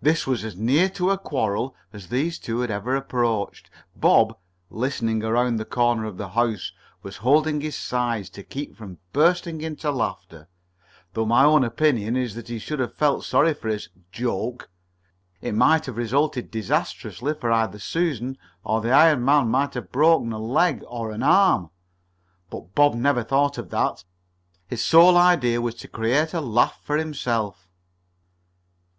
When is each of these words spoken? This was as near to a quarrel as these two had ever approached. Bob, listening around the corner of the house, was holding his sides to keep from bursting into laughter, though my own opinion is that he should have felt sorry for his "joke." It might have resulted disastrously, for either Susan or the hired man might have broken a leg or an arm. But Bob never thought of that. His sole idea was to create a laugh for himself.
This 0.00 0.26
was 0.26 0.42
as 0.42 0.56
near 0.56 0.88
to 0.88 1.10
a 1.10 1.18
quarrel 1.18 1.76
as 1.92 2.08
these 2.08 2.38
two 2.38 2.60
had 2.60 2.70
ever 2.70 2.96
approached. 2.96 3.68
Bob, 3.94 4.38
listening 4.70 5.22
around 5.22 5.56
the 5.56 5.66
corner 5.66 6.06
of 6.06 6.16
the 6.16 6.30
house, 6.30 6.72
was 7.02 7.18
holding 7.18 7.60
his 7.60 7.76
sides 7.76 8.30
to 8.30 8.42
keep 8.42 8.74
from 8.74 9.00
bursting 9.12 9.60
into 9.60 9.90
laughter, 9.90 10.48
though 11.12 11.26
my 11.26 11.44
own 11.44 11.62
opinion 11.62 12.16
is 12.16 12.34
that 12.36 12.48
he 12.48 12.58
should 12.58 12.78
have 12.78 12.94
felt 12.94 13.26
sorry 13.26 13.52
for 13.52 13.68
his 13.68 13.90
"joke." 14.10 14.70
It 15.42 15.54
might 15.54 15.84
have 15.84 15.98
resulted 15.98 16.50
disastrously, 16.50 17.34
for 17.34 17.52
either 17.52 17.78
Susan 17.78 18.38
or 18.62 18.80
the 18.80 18.94
hired 18.94 19.20
man 19.20 19.48
might 19.50 19.74
have 19.74 19.92
broken 19.92 20.32
a 20.32 20.38
leg 20.38 20.82
or 20.88 21.10
an 21.10 21.22
arm. 21.22 21.68
But 22.48 22.74
Bob 22.74 22.94
never 22.94 23.22
thought 23.22 23.58
of 23.58 23.68
that. 23.68 24.04
His 24.68 24.80
sole 24.82 25.18
idea 25.18 25.60
was 25.60 25.74
to 25.74 25.86
create 25.88 26.32
a 26.32 26.40
laugh 26.40 26.80
for 26.82 26.96
himself. 26.96 27.68